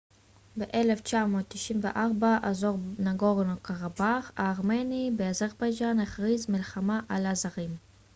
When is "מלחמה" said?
6.49-6.99